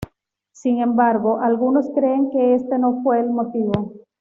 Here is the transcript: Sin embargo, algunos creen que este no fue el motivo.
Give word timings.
Sin 0.51 0.79
embargo, 0.81 1.41
algunos 1.41 1.91
creen 1.93 2.31
que 2.31 2.55
este 2.55 2.79
no 2.79 3.01
fue 3.03 3.19
el 3.19 3.29
motivo. 3.29 3.93